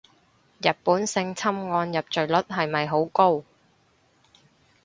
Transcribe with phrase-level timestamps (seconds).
[0.63, 3.43] 日本性侵案入罪率係咪好高